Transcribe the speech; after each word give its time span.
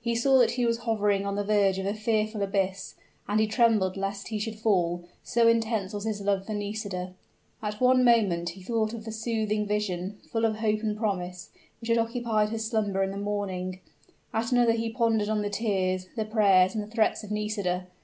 He 0.00 0.16
saw 0.16 0.38
that 0.40 0.50
he 0.50 0.66
was 0.66 0.78
hovering 0.78 1.24
on 1.24 1.36
the 1.36 1.44
verge 1.44 1.78
of 1.78 1.86
a 1.86 1.94
fearful 1.94 2.42
abyss 2.42 2.96
and 3.28 3.38
he 3.38 3.46
trembled 3.46 3.96
lest 3.96 4.26
he 4.26 4.40
should 4.40 4.56
fall, 4.58 5.04
so 5.22 5.46
intense 5.46 5.92
was 5.92 6.02
his 6.04 6.20
love 6.20 6.44
for 6.44 6.52
Nisida. 6.52 7.14
At 7.62 7.80
one 7.80 8.02
moment 8.02 8.48
he 8.48 8.60
thought 8.64 8.92
of 8.92 9.04
the 9.04 9.12
soothing 9.12 9.68
vision, 9.68 10.18
full 10.32 10.44
of 10.44 10.56
hope 10.56 10.80
and 10.80 10.96
promise, 10.98 11.50
which 11.80 11.90
had 11.90 11.98
occupied 11.98 12.48
his 12.48 12.66
slumber 12.68 13.04
in 13.04 13.12
the 13.12 13.16
morning; 13.18 13.78
at 14.34 14.50
another 14.50 14.72
he 14.72 14.90
pondered 14.90 15.28
on 15.28 15.42
the 15.42 15.48
tears, 15.48 16.08
the 16.16 16.24
prayers, 16.24 16.74
and 16.74 16.82
the 16.82 16.90
threats 16.90 17.22
of 17.22 17.30
Nisida. 17.30 17.86